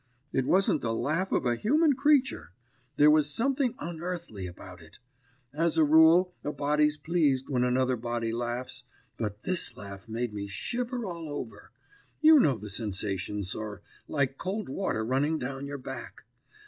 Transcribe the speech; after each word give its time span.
It 0.33 0.45
wasn't 0.47 0.81
the 0.81 0.95
laugh 0.95 1.31
of 1.31 1.45
a 1.45 1.55
human 1.55 1.93
creature; 1.93 2.53
there 2.95 3.11
was 3.11 3.29
something 3.29 3.75
unearthly 3.77 4.47
about 4.47 4.81
it. 4.81 4.97
As 5.53 5.77
a 5.77 5.83
rule, 5.83 6.33
a 6.43 6.51
body's 6.51 6.97
pleased 6.97 7.49
when 7.51 7.63
another 7.63 7.95
body 7.95 8.31
laughs, 8.33 8.83
but 9.15 9.43
this 9.43 9.77
laugh 9.77 10.09
made 10.09 10.33
me 10.33 10.47
shiver 10.47 11.05
all 11.05 11.29
over; 11.31 11.69
you 12.19 12.39
know 12.39 12.57
the 12.57 12.71
sensation, 12.71 13.43
sir, 13.43 13.81
like 14.07 14.39
cold 14.39 14.69
water 14.69 15.05
running 15.05 15.37
down 15.37 15.67
your 15.67 15.77
back. 15.77 16.23